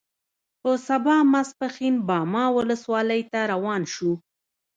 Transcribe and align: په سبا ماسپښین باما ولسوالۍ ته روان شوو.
په 0.61 0.71
سبا 0.87 1.15
ماسپښین 1.31 1.95
باما 2.07 2.45
ولسوالۍ 2.57 3.21
ته 3.31 3.39
روان 3.51 3.81
شوو. 3.93 4.13